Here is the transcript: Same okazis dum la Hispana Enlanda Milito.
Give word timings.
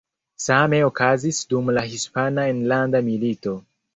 Same 0.45 0.79
okazis 0.89 1.41
dum 1.51 1.69
la 1.79 1.83
Hispana 1.91 2.47
Enlanda 2.53 3.05
Milito. 3.11 3.57